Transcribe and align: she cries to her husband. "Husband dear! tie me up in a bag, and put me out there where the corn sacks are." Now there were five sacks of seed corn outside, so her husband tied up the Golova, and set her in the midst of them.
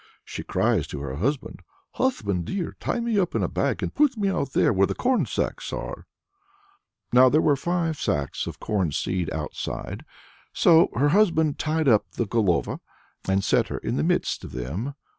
she 0.25 0.41
cries 0.41 0.87
to 0.87 0.99
her 0.99 1.17
husband. 1.17 1.61
"Husband 1.91 2.43
dear! 2.43 2.75
tie 2.79 2.99
me 2.99 3.19
up 3.19 3.35
in 3.35 3.43
a 3.43 3.47
bag, 3.47 3.83
and 3.83 3.93
put 3.93 4.17
me 4.17 4.29
out 4.29 4.53
there 4.53 4.73
where 4.73 4.87
the 4.87 4.95
corn 4.95 5.27
sacks 5.27 5.71
are." 5.71 6.07
Now 7.13 7.29
there 7.29 7.39
were 7.39 7.55
five 7.55 7.97
sacks 8.01 8.47
of 8.47 8.55
seed 8.55 8.61
corn 9.29 9.39
outside, 9.39 10.03
so 10.53 10.89
her 10.95 11.09
husband 11.09 11.59
tied 11.59 11.87
up 11.87 12.09
the 12.13 12.25
Golova, 12.25 12.79
and 13.29 13.43
set 13.43 13.67
her 13.67 13.77
in 13.77 13.95
the 13.97 14.03
midst 14.03 14.43
of 14.43 14.53
them. 14.53 14.95